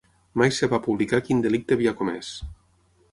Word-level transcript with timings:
Mai 0.41 0.53
es 0.53 0.61
va 0.71 0.79
publicar 0.87 1.19
quin 1.27 1.45
delicte 1.45 1.77
havia 1.79 1.93
comès. 2.03 2.31